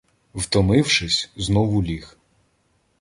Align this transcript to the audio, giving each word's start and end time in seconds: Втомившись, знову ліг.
Втомившись, 0.35 1.29
знову 1.35 1.81
ліг. 1.83 2.17